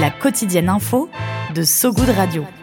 [0.00, 1.08] La quotidienne info
[1.54, 2.55] de So Good Radio.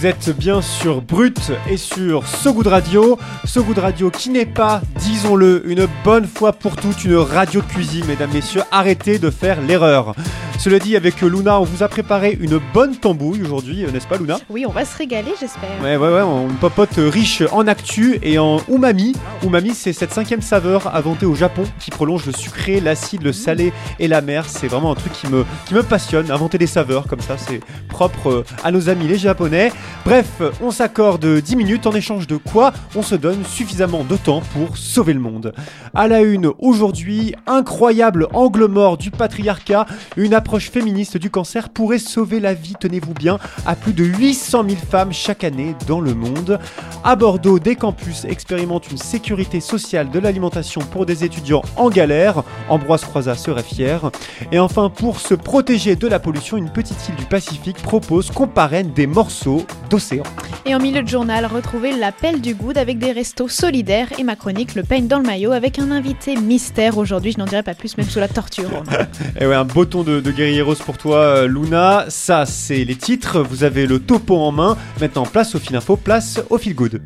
[0.00, 3.18] Vous êtes bien sur Brut et sur So Good Radio.
[3.44, 7.66] So Good Radio qui n'est pas, disons-le, une bonne fois pour toutes, une radio de
[7.66, 8.62] cuisine, mesdames, messieurs.
[8.72, 10.14] Arrêtez de faire l'erreur.
[10.58, 14.18] Cela dit, avec Luna, on vous a préparé une bonne tambouille aujourd'hui, euh, n'est-ce pas
[14.18, 14.38] Luna?
[14.50, 15.70] Oui, on va se régaler, j'espère.
[15.82, 19.14] Ouais, ouais, ouais, on popote riche en actu et en umami.
[19.42, 23.72] Umami, c'est cette cinquième saveur inventée au Japon qui prolonge le sucré, l'acide, le salé
[23.98, 24.44] et la mer.
[24.48, 26.30] C'est vraiment un truc qui me, qui me passionne.
[26.30, 29.72] Inventer des saveurs comme ça, c'est propre euh, à nos amis les Japonais.
[30.04, 34.42] Bref, on s'accorde 10 minutes en échange de quoi on se donne suffisamment de temps
[34.54, 35.52] pour sauver le monde.
[35.94, 41.98] À la une, aujourd'hui, incroyable angle mort du patriarcat, une approche féministe du cancer pourrait
[41.98, 46.14] sauver la vie, tenez-vous bien, à plus de 800 000 femmes chaque année dans le
[46.14, 46.58] monde.
[47.04, 52.42] À Bordeaux, des campus expérimentent une sécurité sociale de l'alimentation pour des étudiants en galère.
[52.68, 54.10] Ambroise Croizat serait fier.
[54.50, 58.48] Et enfin, pour se protéger de la pollution, une petite île du Pacifique propose qu'on
[58.48, 60.22] parraine des morceaux d'océan.
[60.64, 64.36] Et en milieu de journal, retrouvez l'appel du good avec des restos solidaires et ma
[64.36, 67.32] chronique Le peigne dans le maillot avec un invité mystère aujourd'hui.
[67.32, 68.70] Je n'en dirai pas plus, même sous la torture.
[69.40, 72.06] et ouais, un beau ton de, de guerrieros pour toi, euh, Luna.
[72.08, 73.40] Ça, c'est les titres.
[73.40, 74.76] Vous avez le topo en main.
[75.00, 77.02] Maintenant, place au fil info, place au fil good.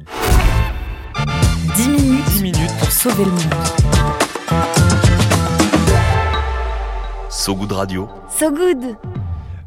[1.76, 3.40] 10 minutes, 10 minutes pour sauver le monde.
[7.30, 8.08] So Good Radio.
[8.30, 8.96] So Good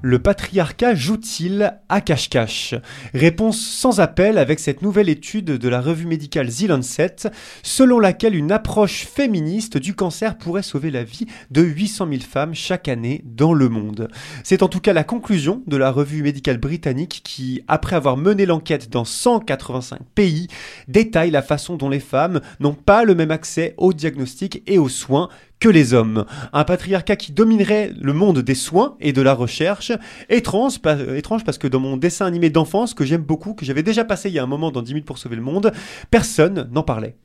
[0.02, 2.76] le patriarcat joue-t-il à cache-cache?
[3.14, 7.16] Réponse sans appel avec cette nouvelle étude de la revue médicale The Lancet,
[7.63, 12.53] selon laquelle une approche féministe du cancer pourrait sauver la vie de 800 000 femmes
[12.53, 14.07] chaque année dans le monde.
[14.44, 18.46] C'est en tout cas la conclusion de la revue médicale britannique qui, après avoir mené
[18.46, 20.47] l'enquête dans 185 pays,
[20.88, 24.90] détaille la façon dont les femmes n'ont pas le même accès aux diagnostics et aux
[24.90, 26.25] soins que les hommes.
[26.53, 29.91] Un patriarcat qui dominerait le monde des soins et de la recherche.
[30.29, 30.79] Étrange,
[31.16, 34.29] étrange parce que dans mon dessin animé d'enfance, que j'aime beaucoup, que j'avais déjà passé
[34.29, 35.72] il y a un moment dans 10 minutes pour sauver le monde,
[36.12, 37.16] personne n'en parlait.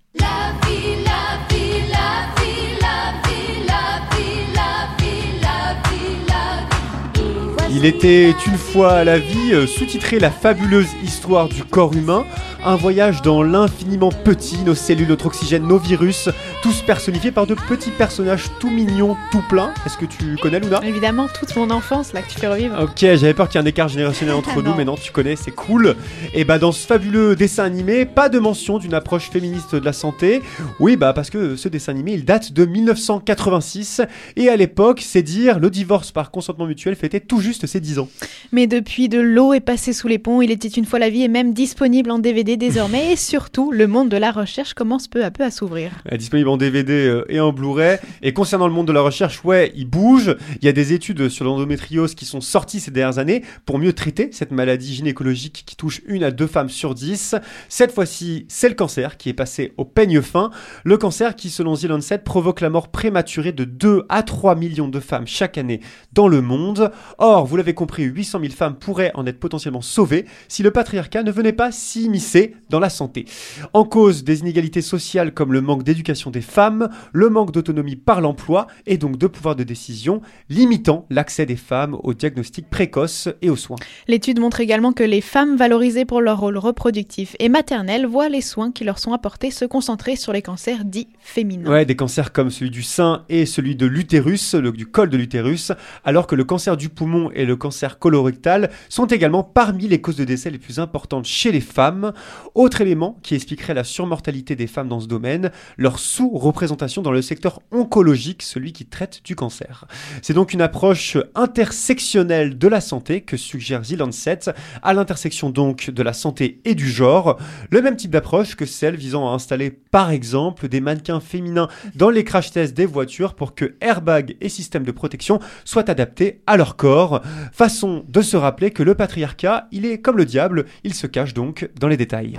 [7.74, 12.24] Il était une fois à la vie, euh, sous-titré La fabuleuse histoire du corps humain,
[12.64, 16.28] un voyage dans l'infiniment petit, nos cellules, notre oxygène, nos virus,
[16.62, 19.74] tous personnifiés par de petits personnages tout mignons, tout pleins.
[19.84, 20.80] Est-ce que tu connais Luna?
[20.84, 22.80] Évidemment, toute mon enfance là que tu fais revivre.
[22.80, 25.10] Ok, j'avais peur qu'il y ait un écart générationnel entre ah nous, mais non, tu
[25.10, 25.96] connais, c'est cool.
[26.34, 29.92] Et bah dans ce fabuleux dessin animé, pas de mention d'une approche féministe de la
[29.92, 30.40] santé.
[30.78, 34.02] Oui, bah parce que ce dessin animé, il date de 1986
[34.36, 37.98] et à l'époque, c'est dire, le divorce par consentement mutuel fêtait tout juste ses 10
[37.98, 38.08] ans.
[38.52, 41.24] Mais depuis, de l'eau est passée sous les ponts, il était une fois la vie
[41.24, 45.24] et même disponible en DVD désormais et surtout le monde de la recherche commence peu
[45.24, 45.90] à peu à s'ouvrir.
[46.16, 47.98] Disponible en DVD euh, et en Blu-ray.
[48.22, 50.36] Et concernant le monde de la recherche, ouais, il bouge.
[50.60, 53.92] Il y a des études sur l'endométriose qui sont sorties ces dernières années pour mieux
[53.92, 57.34] traiter cette maladie gynécologique qui touche une à deux femmes sur dix.
[57.68, 60.50] Cette fois-ci, c'est le cancer qui est passé au peigne fin.
[60.84, 64.88] Le cancer qui, selon The Lancet, provoque la mort prématurée de 2 à 3 millions
[64.88, 65.80] de femmes chaque année
[66.12, 66.92] dans le monde.
[67.18, 71.22] Or, vous l'avez compris, 800 000 femmes pourraient en être potentiellement sauvées si le patriarcat
[71.22, 73.24] ne venait pas s'immiscer dans la santé.
[73.72, 78.20] En cause des inégalités sociales comme le manque d'éducation des femmes, le manque d'autonomie par
[78.20, 83.50] l'emploi et donc de pouvoir de décision, limitant l'accès des femmes aux diagnostics précoces et
[83.50, 83.76] aux soins.
[84.08, 88.40] L'étude montre également que les femmes valorisées pour leur rôle reproductif et maternel voient les
[88.40, 91.70] soins qui leur sont apportés se concentrer sur les cancers dits féminins.
[91.70, 95.72] Ouais, des cancers comme celui du sein et celui de l'utérus, du col de l'utérus,
[96.04, 100.16] alors que le cancer du poumon et le cancer colorectal sont également parmi les causes
[100.16, 102.12] de décès les plus importantes chez les femmes.
[102.54, 105.98] Autre élément qui expliquerait la surmortalité des femmes dans ce domaine, leur
[106.32, 109.86] sous-représentation dans le secteur oncologique, celui qui traite du cancer.
[110.22, 114.38] C'est donc une approche intersectionnelle de la santé que suggère The Lancet,
[114.82, 117.38] à l'intersection donc de la santé et du genre,
[117.70, 122.08] le même type d'approche que celle visant à installer par exemple des mannequins féminins dans
[122.08, 126.56] les crash tests des voitures pour que airbags et systèmes de protection soient adaptés à
[126.56, 127.20] leur corps.
[127.52, 131.34] Façon de se rappeler que le patriarcat, il est comme le diable, il se cache
[131.34, 132.38] donc dans les détails.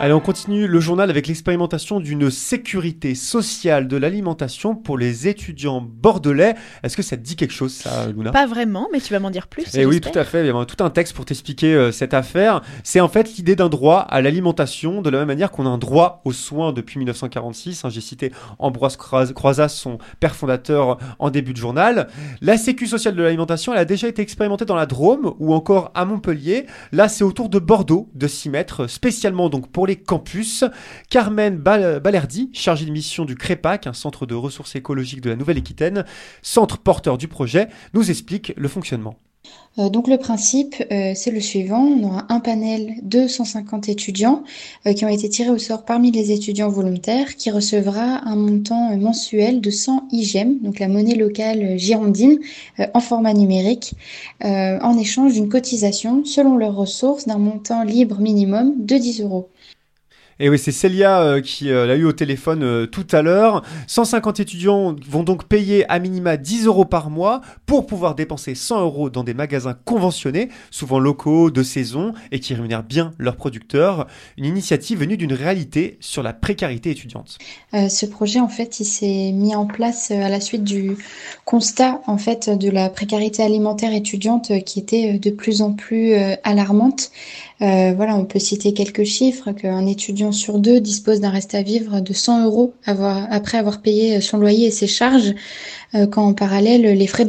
[0.00, 5.80] Allez, on continue le journal avec l'expérimentation d'une sécurité sociale de l'alimentation pour les étudiants
[5.80, 6.54] bordelais.
[6.84, 8.30] Est-ce que ça te dit quelque chose, ça, Luna?
[8.30, 9.64] Pas vraiment, mais tu vas m'en dire plus.
[9.74, 10.44] Eh oui, tout à fait.
[10.44, 12.62] Il y a tout un texte pour t'expliquer euh, cette affaire.
[12.84, 15.78] C'est en fait l'idée d'un droit à l'alimentation, de la même manière qu'on a un
[15.78, 17.84] droit aux soins depuis 1946.
[17.84, 17.88] hein.
[17.90, 18.30] J'ai cité
[18.60, 22.06] Ambroise Croizat, son père fondateur, en début de journal.
[22.40, 25.90] La Sécu sociale de l'alimentation, elle a déjà été expérimentée dans la Drôme ou encore
[25.96, 26.66] à Montpellier.
[26.92, 30.64] Là, c'est autour de Bordeaux de s'y mettre, spécialement donc pour les campus.
[31.10, 35.36] Carmen Bal- Balerdi, chargée de mission du CREPAC, un centre de ressources écologiques de la
[35.36, 36.04] Nouvelle-Aquitaine,
[36.42, 39.16] centre porteur du projet, nous explique le fonctionnement.
[39.78, 41.80] Euh, donc le principe, euh, c'est le suivant.
[41.80, 44.42] On aura un panel de 150 étudiants
[44.86, 48.96] euh, qui ont été tirés au sort parmi les étudiants volontaires qui recevra un montant
[48.96, 52.38] mensuel de 100 IGEM, donc la monnaie locale girondine,
[52.94, 53.94] en format numérique,
[54.42, 59.48] en échange d'une cotisation selon leurs ressources d'un montant libre minimum de 10 euros.
[60.40, 63.64] Et oui, c'est Célia euh, qui euh, l'a eu au téléphone euh, tout à l'heure.
[63.88, 68.82] 150 étudiants vont donc payer à minima 10 euros par mois pour pouvoir dépenser 100
[68.82, 74.06] euros dans des magasins conventionnés, souvent locaux, de saison, et qui rémunèrent bien leurs producteurs.
[74.36, 77.38] Une initiative venue d'une réalité sur la précarité étudiante.
[77.72, 80.96] Ce projet, en fait, il s'est mis en place à la suite du
[81.44, 86.14] constat, en fait, de la précarité alimentaire étudiante qui était de plus en plus
[86.44, 87.10] alarmante.
[87.60, 91.62] Euh, voilà, on peut citer quelques chiffres, qu'un étudiant sur deux dispose d'un reste à
[91.62, 95.34] vivre de 100 euros après avoir payé son loyer et ses charges,
[95.94, 97.26] euh, quand en parallèle, les frais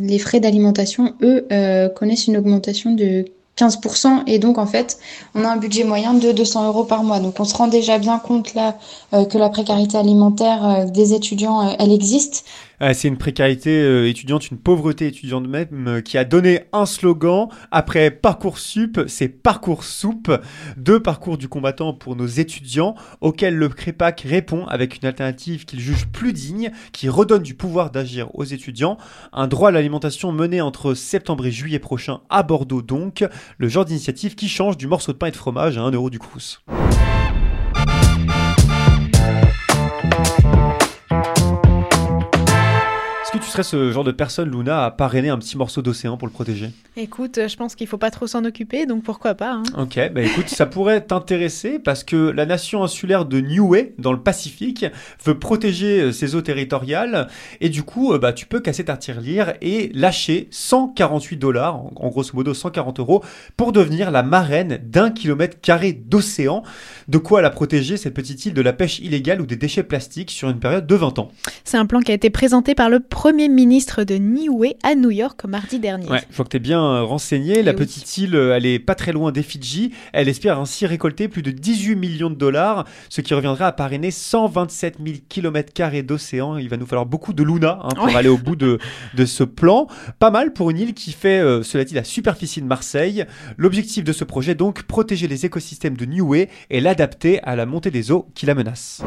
[0.00, 3.24] les frais d'alimentation, eux, euh, connaissent une augmentation de
[3.56, 4.98] 15%, et donc en fait,
[5.34, 7.18] on a un budget moyen de 200 euros par mois.
[7.18, 8.78] Donc on se rend déjà bien compte là
[9.12, 12.44] que la précarité alimentaire des étudiants, elle existe.
[12.80, 16.86] Euh, c'est une précarité euh, étudiante, une pauvreté étudiante même, euh, qui a donné un
[16.86, 17.48] slogan.
[17.70, 20.30] Après Parcoursup, c'est Parcoursup,
[20.76, 25.80] deux parcours du combattant pour nos étudiants, auxquels le CREPAC répond avec une alternative qu'il
[25.80, 28.96] juge plus digne, qui redonne du pouvoir d'agir aux étudiants.
[29.32, 33.24] Un droit à l'alimentation mené entre septembre et juillet prochain à Bordeaux donc,
[33.58, 36.10] le genre d'initiative qui change du morceau de pain et de fromage à 1 euro
[36.10, 36.62] du crous.
[43.52, 46.70] Serais ce genre de personne, Luna, à parrainer un petit morceau d'océan pour le protéger
[46.96, 49.52] Écoute, je pense qu'il faut pas trop s'en occuper, donc pourquoi pas.
[49.52, 49.62] hein.
[49.78, 54.20] Ok, bah écoute, ça pourrait t'intéresser parce que la nation insulaire de Niue, dans le
[54.20, 54.84] Pacifique,
[55.24, 57.28] veut protéger euh, ses eaux territoriales
[57.60, 61.92] et du coup, euh, bah, tu peux casser ta tirelire et lâcher 148 dollars, en,
[61.96, 63.22] en grosso modo 140 euros,
[63.56, 66.62] pour devenir la marraine d'un kilomètre carré d'océan.
[67.08, 70.30] De quoi la protéger, cette petite île de la pêche illégale ou des déchets plastiques
[70.30, 71.30] sur une période de 20 ans.
[71.64, 75.10] C'est un plan qui a été présenté par le Premier ministre de Niue à New
[75.10, 76.08] York mardi dernier.
[76.08, 77.62] Ouais, je vois que t'es bien euh, renseigné.
[77.62, 77.80] La Eh oui.
[77.80, 79.92] petite île, euh, elle est pas très loin des Fidji.
[80.12, 84.10] Elle espère ainsi récolter plus de 18 millions de dollars, ce qui reviendrait à parrainer
[84.10, 86.56] 127 000 km d'océan.
[86.58, 88.16] Il va nous falloir beaucoup de Luna hein, pour Ouais.
[88.16, 88.78] aller au bout de,
[89.14, 89.86] de ce plan.
[90.18, 93.24] Pas mal pour une île qui fait, euh, cela dit, la superficie de Marseille.
[93.56, 97.90] L'objectif de ce projet, donc, protéger les écosystèmes de Niue et l'adapter à la montée
[97.90, 99.02] des eaux qui la menacent.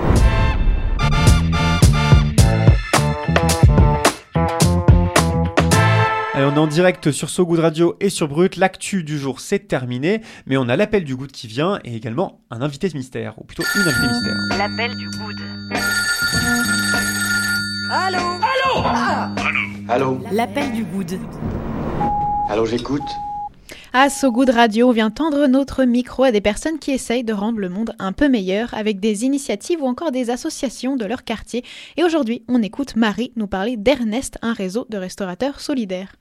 [6.45, 8.56] Allez, on est en direct sur So Good Radio et sur Brut.
[8.57, 12.42] L'actu du jour, c'est terminé, mais on a l'appel du good qui vient et également
[12.51, 14.36] un invité mystère, ou plutôt une invitée mystère.
[14.56, 15.36] L'appel du good.
[19.90, 21.19] Allô L'appel du good.
[22.47, 23.02] Allô, j'écoute
[23.92, 27.33] À So Good Radio, on vient tendre notre micro à des personnes qui essayent de
[27.33, 31.23] rendre le monde un peu meilleur avec des initiatives ou encore des associations de leur
[31.23, 31.64] quartier.
[31.97, 36.16] Et aujourd'hui, on écoute Marie nous parler d'Ernest, un réseau de restaurateurs solidaires.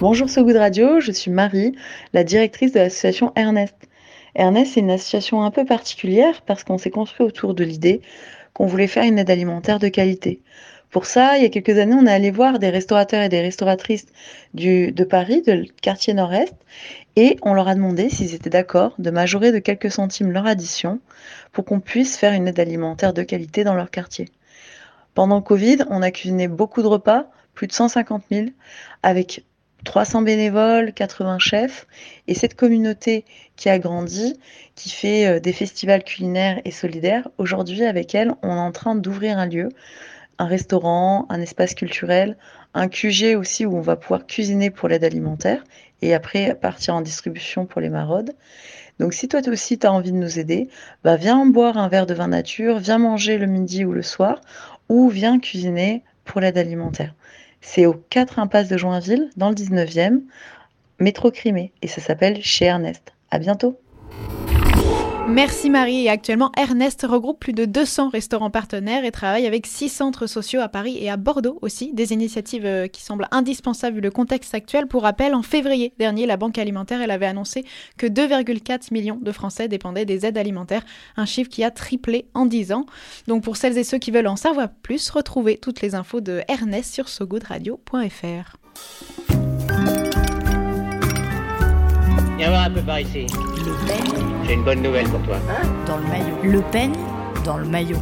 [0.00, 1.76] Bonjour So Good Radio, je suis Marie,
[2.14, 3.76] la directrice de l'association Ernest.
[4.34, 8.00] Ernest, c'est une association un peu particulière parce qu'on s'est construit autour de l'idée
[8.54, 10.40] qu'on voulait faire une aide alimentaire de qualité.
[10.90, 13.42] Pour ça, il y a quelques années, on est allé voir des restaurateurs et des
[13.42, 14.06] restauratrices
[14.54, 16.54] du, de Paris, de quartier nord-est,
[17.16, 20.98] et on leur a demandé s'ils étaient d'accord de majorer de quelques centimes leur addition
[21.52, 24.28] pour qu'on puisse faire une aide alimentaire de qualité dans leur quartier.
[25.14, 27.26] Pendant le Covid, on a cuisiné beaucoup de repas,
[27.60, 28.46] plus de 150 000,
[29.02, 29.44] avec
[29.84, 31.86] 300 bénévoles, 80 chefs,
[32.26, 33.26] et cette communauté
[33.56, 34.40] qui a grandi,
[34.76, 38.94] qui fait euh, des festivals culinaires et solidaires, aujourd'hui avec elle, on est en train
[38.94, 39.68] d'ouvrir un lieu,
[40.38, 42.38] un restaurant, un espace culturel,
[42.72, 45.62] un QG aussi où on va pouvoir cuisiner pour l'aide alimentaire
[46.00, 48.32] et après partir en distribution pour les maraudes.
[49.00, 50.70] Donc si toi aussi tu as envie de nous aider,
[51.04, 54.40] bah viens boire un verre de vin nature, viens manger le midi ou le soir,
[54.88, 57.14] ou viens cuisiner pour l'aide alimentaire.
[57.60, 60.22] C'est aux 4 impasses de Joinville, dans le 19e,
[60.98, 63.12] métro Crimée, et ça s'appelle Chez Ernest.
[63.30, 63.78] À bientôt!
[65.30, 66.06] Merci Marie.
[66.06, 70.60] Et actuellement, Ernest regroupe plus de 200 restaurants partenaires et travaille avec six centres sociaux
[70.60, 71.92] à Paris et à Bordeaux aussi.
[71.92, 74.88] Des initiatives euh, qui semblent indispensables vu le contexte actuel.
[74.88, 77.64] Pour rappel, en février dernier, la Banque alimentaire elle avait annoncé
[77.96, 80.84] que 2,4 millions de Français dépendaient des aides alimentaires,
[81.16, 82.86] un chiffre qui a triplé en 10 ans.
[83.28, 86.42] Donc pour celles et ceux qui veulent en savoir plus, retrouvez toutes les infos de
[86.48, 88.56] Ernest sur sogoodradio.fr.
[92.36, 93.26] Viens voir un peu par ici.
[94.50, 95.36] J'ai une bonne nouvelle pour toi.
[95.86, 96.36] dans le maillot.
[96.42, 96.92] Le Pen
[97.44, 97.98] dans le maillot.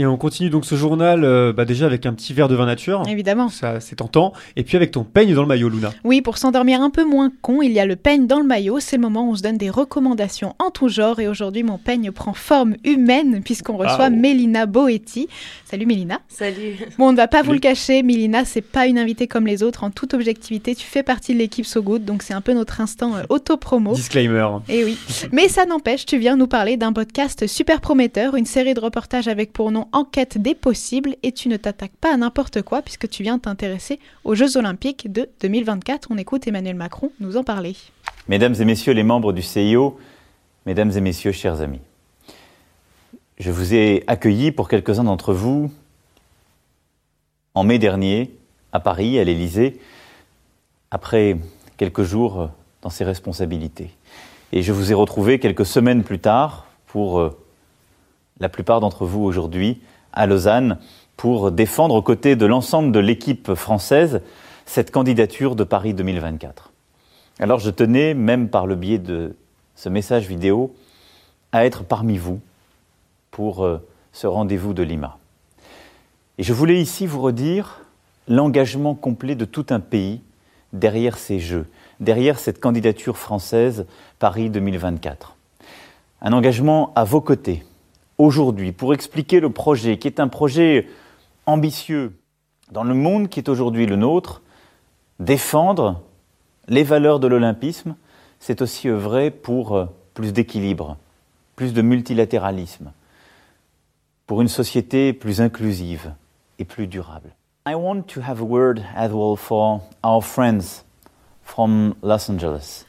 [0.00, 2.64] Et on continue donc ce journal euh, bah, déjà avec un petit verre de vin
[2.64, 3.02] nature.
[3.06, 3.50] Évidemment.
[3.50, 4.32] Ça, c'est tentant.
[4.56, 5.92] Et puis avec ton peigne dans le maillot, Luna.
[6.04, 8.80] Oui, pour s'endormir un peu moins con, il y a le peigne dans le maillot.
[8.80, 11.20] C'est le moment où on se donne des recommandations en tout genre.
[11.20, 14.08] Et aujourd'hui, mon peigne prend forme humaine puisqu'on reçoit Ah.
[14.10, 15.28] Mélina Boetti.
[15.66, 16.20] Salut Mélina.
[16.28, 16.76] Salut.
[16.96, 19.62] Bon, on ne va pas vous le cacher, Mélina, c'est pas une invitée comme les
[19.62, 19.84] autres.
[19.84, 22.80] En toute objectivité, tu fais partie de l'équipe So Good, donc c'est un peu notre
[22.80, 23.92] instant euh, auto-promo.
[23.92, 24.46] Disclaimer.
[24.70, 24.96] Et oui.
[25.30, 29.28] Mais ça n'empêche, tu viens nous parler d'un podcast super prometteur, une série de reportages
[29.28, 33.08] avec pour nom Enquête des possibles, et tu ne t'attaques pas à n'importe quoi puisque
[33.08, 36.08] tu viens t'intéresser aux Jeux Olympiques de 2024.
[36.10, 37.76] On écoute Emmanuel Macron nous en parler.
[38.28, 39.98] Mesdames et messieurs les membres du CIO,
[40.66, 41.80] mesdames et messieurs, chers amis,
[43.38, 45.72] je vous ai accueillis pour quelques-uns d'entre vous
[47.54, 48.30] en mai dernier
[48.72, 49.80] à Paris, à l'Élysée,
[50.90, 51.36] après
[51.76, 52.50] quelques jours
[52.82, 53.90] dans ses responsabilités.
[54.52, 57.36] Et je vous ai retrouvé quelques semaines plus tard pour euh,
[58.40, 59.80] la plupart d'entre vous aujourd'hui
[60.12, 60.78] à Lausanne
[61.16, 64.22] pour défendre aux côtés de l'ensemble de l'équipe française
[64.66, 66.72] cette candidature de Paris 2024.
[67.38, 69.36] Alors je tenais, même par le biais de
[69.76, 70.74] ce message vidéo,
[71.52, 72.40] à être parmi vous
[73.30, 73.78] pour euh,
[74.12, 75.18] ce rendez-vous de Lima.
[76.38, 77.80] Et je voulais ici vous redire
[78.28, 80.20] l'engagement complet de tout un pays
[80.72, 81.66] derrière ces Jeux,
[81.98, 83.86] derrière cette candidature française
[84.18, 85.36] Paris 2024.
[86.22, 87.64] Un engagement à vos côtés,
[88.20, 90.86] aujourd'hui, pour expliquer le projet, qui est un projet
[91.46, 92.12] ambitieux
[92.70, 94.42] dans le monde qui est aujourd'hui le nôtre,
[95.18, 96.02] défendre
[96.68, 97.96] les valeurs de l'olympisme,
[98.38, 100.96] c'est aussi œuvrer pour euh, plus d'équilibre,
[101.56, 102.92] plus de multilatéralisme,
[104.26, 106.12] pour une société plus inclusive
[106.58, 107.34] et plus durable.
[107.66, 110.84] I want to have a word as well for our friends
[111.42, 112.84] from Los Angeles.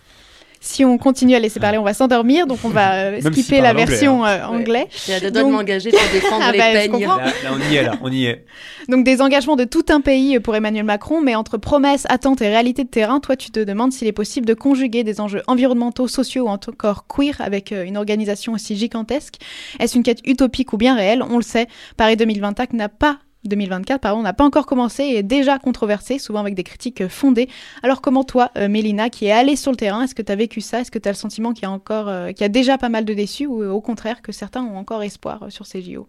[0.64, 3.72] Si on continue à laisser parler, on va s'endormir, donc on va euh, skipper la
[3.72, 4.30] anglais, version hein.
[4.30, 4.88] euh, anglais.
[5.08, 6.92] J'ai doigts de Donc- m'engager pour défendre Ah les bah, je peignes.
[6.92, 7.18] comprends.
[7.18, 8.46] Là, là, on y est, là, on y est.
[8.88, 12.48] Donc des engagements de tout un pays pour Emmanuel Macron, mais entre promesses, attentes et
[12.48, 16.08] réalité de terrain, toi tu te demandes s'il est possible de conjuguer des enjeux environnementaux,
[16.08, 19.38] sociaux ou encore queer avec euh, une organisation aussi gigantesque.
[19.80, 21.24] Est-ce une quête utopique ou bien réelle?
[21.28, 25.24] On le sait, Paris 2024 n'a pas 2024, pardon, n'a pas encore commencé et est
[25.24, 27.50] déjà controversé, souvent avec des critiques fondées.
[27.84, 30.36] Alors comment toi, euh, Mélina, qui est allée sur le terrain, est-ce que tu as
[30.36, 30.82] vécu ça?
[30.82, 32.78] Est-ce que tu as le sentiment qu'il y a encore, euh, qu'il y a déjà
[32.78, 35.82] pas mal de déçus ou au contraire que certains ont encore espoir euh, sur ces
[35.82, 36.08] JO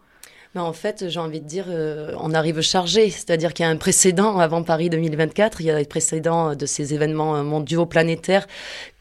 [0.55, 3.71] Mais en fait, j'ai envie de dire, euh, on arrive chargé, c'est-à-dire qu'il y a
[3.71, 7.87] un précédent avant Paris 2024, il y a des précédents de ces événements euh, mondiaux
[7.87, 8.47] planétaires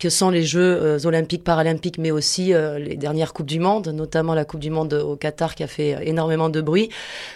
[0.01, 3.89] que sont les Jeux euh, olympiques, paralympiques, mais aussi euh, les dernières Coupes du Monde,
[3.89, 6.89] notamment la Coupe du Monde au Qatar qui a fait énormément de bruit.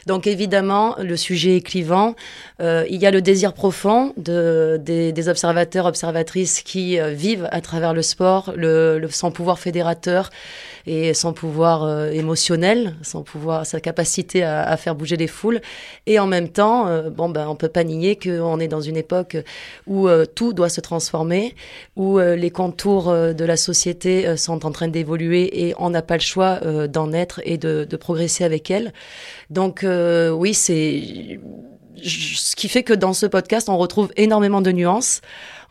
[0.07, 2.15] Donc évidemment, le sujet est clivant.
[2.62, 7.48] Euh, il y a le désir profond de, des, des observateurs, observatrices qui euh, vivent
[7.51, 10.31] à travers le sport, le, le, son pouvoir fédérateur
[10.87, 15.61] et son pouvoir euh, émotionnel, son pouvoir, sa capacité à, à, faire bouger les foules.
[16.05, 18.97] Et en même temps, euh, bon ben, on peut pas nier qu'on est dans une
[18.97, 19.37] époque
[19.87, 21.55] où euh, tout doit se transformer,
[21.95, 26.21] où les contours de la société sont en train d'évoluer et on n'a pas le
[26.21, 28.93] choix d'en être et de, de, progresser avec elle.
[29.49, 31.39] Donc oui, c'est
[32.03, 35.21] ce qui fait que dans ce podcast, on retrouve énormément de nuances.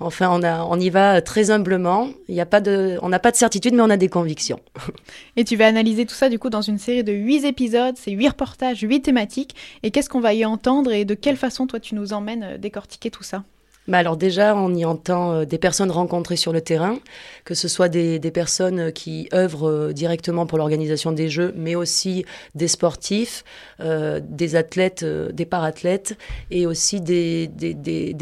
[0.00, 2.08] Enfin, on, y va très humblement.
[2.28, 4.60] Il a pas de, on n'a pas de certitude, mais on a des convictions.
[5.36, 8.10] Et tu vas analyser tout ça du coup dans une série de huit épisodes, c'est
[8.10, 9.54] huit reportages, huit thématiques.
[9.82, 13.10] Et qu'est-ce qu'on va y entendre et de quelle façon toi tu nous emmènes décortiquer
[13.10, 13.44] tout ça?
[13.86, 16.98] Bah alors déjà, on y entend euh, des personnes rencontrées sur le terrain,
[17.44, 22.24] que ce soit des, personnes qui œuvrent euh, directement pour l'organisation des Jeux, mais aussi
[22.54, 23.44] des sportifs,
[23.80, 26.16] euh, des athlètes, euh, des parathlètes,
[26.50, 27.48] et aussi des,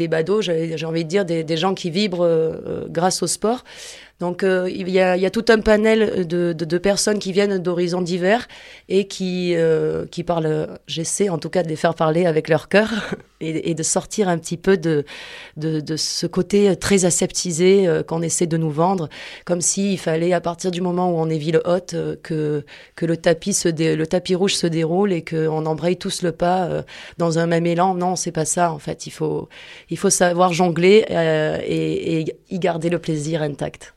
[0.09, 3.63] badauds, j'ai envie de dire, des, gens qui vibrent euh, grâce au sport.
[4.23, 8.47] Donc euh, il, y a, tout un panel de, personnes qui viennent d'horizons divers
[8.87, 12.89] et qui, euh, parlent, j'essaie en tout cas de les faire parler avec leur cœur
[13.41, 15.03] et de sortir un petit peu de,
[15.57, 19.09] de, de ce côté très aseptisé euh, qu'on essaie de nous vendre,
[19.45, 23.05] comme s'il fallait à partir du moment où on est ville haute euh, que, que
[23.05, 26.65] le, tapis se dé- le tapis rouge se déroule et qu'on embraye tous le pas
[26.65, 26.81] euh,
[27.17, 27.93] dans un même élan.
[27.95, 29.07] Non, c'est pas ça en fait.
[29.07, 29.49] Il faut,
[29.89, 33.93] il faut savoir jongler euh, et, et y garder le plaisir intact.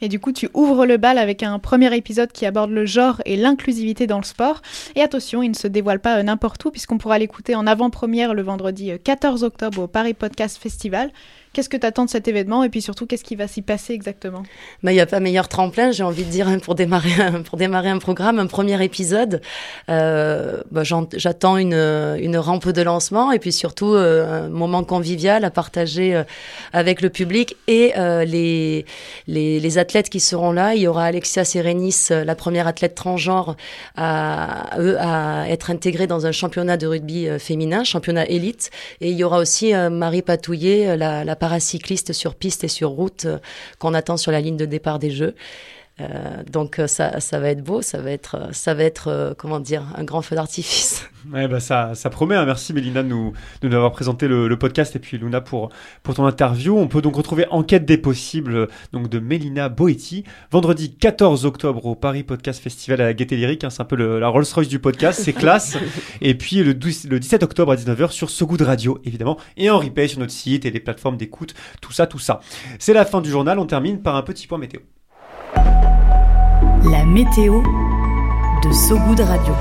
[0.00, 3.20] Et du coup, tu ouvres le bal avec un premier épisode qui aborde le genre
[3.24, 4.62] et l'inclusivité dans le sport.
[4.94, 8.34] Et attention, il ne se dévoile pas euh, n'importe où, puisqu'on pourra l'écouter en avant-première
[8.34, 11.10] le vendredi euh, 14 octobre au Paris Podcast Festival.
[11.58, 13.92] Qu'est-ce que tu attends de cet événement et puis surtout, qu'est-ce qui va s'y passer
[13.92, 14.44] exactement?
[14.84, 17.42] Mais il n'y a pas meilleur tremplin, j'ai envie de dire, hein, pour démarrer un,
[17.42, 19.40] pour démarrer un programme, un premier épisode.
[19.88, 25.44] Euh, bah, J'attends une, une rampe de lancement et puis surtout euh, un moment convivial
[25.44, 26.22] à partager euh,
[26.72, 28.86] avec le public et euh, les,
[29.26, 30.76] les, athlètes qui seront là.
[30.76, 33.56] Il y aura Alexia Serenis, la première athlète transgenre
[33.96, 38.70] à, à être intégrée dans un championnat de rugby féminin, championnat élite.
[39.00, 43.24] Et il y aura aussi Marie Patouillet, la, la paracycliste sur piste et sur route
[43.24, 43.38] euh,
[43.78, 45.34] qu'on attend sur la ligne de départ des Jeux.
[46.00, 49.08] Euh, donc euh, ça, ça va être beau, ça va être, euh, ça va être
[49.08, 51.04] euh, comment dire, un grand feu d'artifice.
[51.32, 52.36] Ouais, bah ça, ça promet.
[52.36, 52.46] hein.
[52.46, 55.68] Merci Mélina de nous, de nous avoir présenté le, le podcast et puis Luna pour,
[56.04, 56.78] pour ton interview.
[56.78, 61.96] On peut donc retrouver Enquête des possibles donc de Mélina Boetti vendredi 14 octobre au
[61.96, 63.64] Paris Podcast Festival à la Gaieté Lyrique.
[63.64, 63.68] hein.
[63.68, 65.76] C'est un peu le- la Rolls-Royce du podcast, c'est classe.
[66.22, 69.68] et puis le, 12 le 17 octobre à 19h sur So Good Radio évidemment et
[69.70, 71.52] en replay sur notre site et les plateformes d'écoute,
[71.82, 72.40] tout ça, tout ça.
[72.78, 73.58] C'est la fin du journal.
[73.58, 74.80] On termine par un petit point météo.
[76.90, 77.62] La météo
[78.64, 79.52] de Sogoud Radio.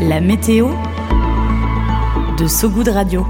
[0.00, 0.68] La météo
[2.38, 3.26] de Sogoud Radio.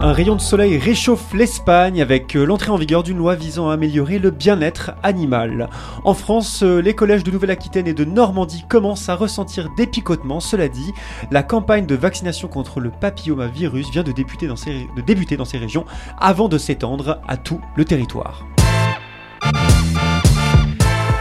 [0.00, 3.74] Un rayon de soleil réchauffe l'Espagne avec euh, l'entrée en vigueur d'une loi visant à
[3.74, 5.68] améliorer le bien-être animal.
[6.04, 10.40] En France, euh, les collèges de Nouvelle-Aquitaine et de Normandie commencent à ressentir des picotements.
[10.40, 10.94] Cela dit,
[11.30, 15.44] la campagne de vaccination contre le papillomavirus vient de débuter dans ces, de débuter dans
[15.44, 15.84] ces régions
[16.18, 18.46] avant de s'étendre à tout le territoire.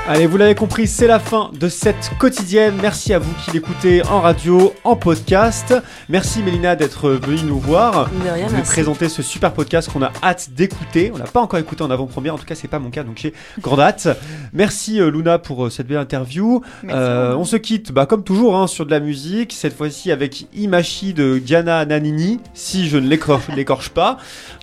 [0.09, 2.75] Allez, vous l'avez compris, c'est la fin de cette quotidienne.
[2.81, 5.75] Merci à vous qui l'écoutez en radio, en podcast.
[6.07, 8.09] Merci Mélina d'être venue nous voir.
[8.09, 11.11] De rien, nous présenter ce super podcast qu'on a hâte d'écouter.
[11.13, 13.17] On n'a pas encore écouté en avant-première, en tout cas c'est pas mon cas, donc
[13.17, 14.07] j'ai grande hâte.
[14.53, 16.61] Merci euh, Luna pour euh, cette belle interview.
[16.87, 19.51] Euh, on se quitte, bah, comme toujours, hein, sur de la musique.
[19.51, 23.09] Cette fois-ci avec Imachi de Diana Nanini, si je ne
[23.55, 24.19] l'écorche pas.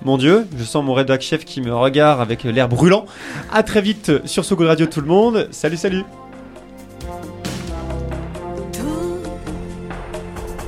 [0.06, 3.04] Mon Dieu, je sens mon rédac chef qui me regarde avec l'air brûlant.
[3.52, 5.33] À très vite sur Sogo Radio tout le monde.
[5.34, 6.06] Salut, salut.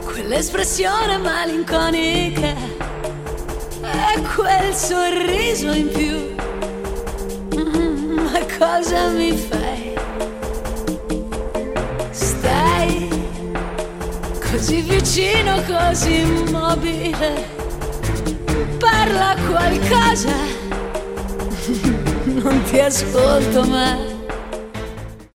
[0.05, 2.49] Quell'espressione malinconica
[3.81, 6.35] e quel sorriso in più.
[7.57, 9.95] Mm, ma cosa mi fai?
[12.11, 13.09] Stai
[14.51, 17.49] così vicino, così immobile.
[18.79, 20.35] Parla qualcosa.
[22.27, 24.16] Non ti ascolto mai.